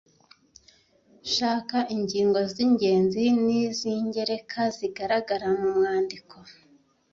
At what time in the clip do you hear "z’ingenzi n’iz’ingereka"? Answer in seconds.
2.53-4.61